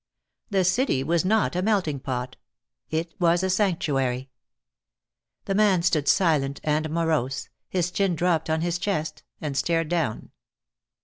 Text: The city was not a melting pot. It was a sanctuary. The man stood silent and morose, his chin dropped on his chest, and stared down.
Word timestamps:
The 0.49 0.63
city 0.63 1.03
was 1.03 1.23
not 1.23 1.55
a 1.55 1.61
melting 1.61 1.99
pot. 1.99 2.35
It 2.89 3.13
was 3.19 3.43
a 3.43 3.51
sanctuary. 3.51 4.31
The 5.45 5.53
man 5.53 5.83
stood 5.83 6.07
silent 6.07 6.59
and 6.63 6.89
morose, 6.89 7.49
his 7.69 7.91
chin 7.91 8.15
dropped 8.15 8.49
on 8.49 8.61
his 8.61 8.79
chest, 8.79 9.21
and 9.41 9.55
stared 9.55 9.89
down. 9.89 10.31